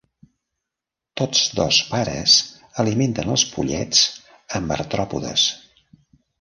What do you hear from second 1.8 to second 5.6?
pares alimenten els pollets amb artròpodes.